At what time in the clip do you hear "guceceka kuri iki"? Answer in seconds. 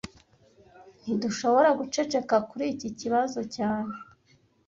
1.79-2.89